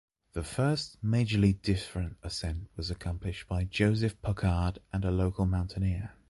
The 0.33 0.41
first 0.43 0.97
majorly 1.05 1.61
different 1.61 2.17
ascent 2.23 2.69
was 2.75 2.89
accomplished 2.89 3.47
by 3.47 3.65
Joseph 3.65 4.19
Poccard, 4.23 4.79
a 4.91 4.99
local 5.11 5.45
mountaineer. 5.45 6.13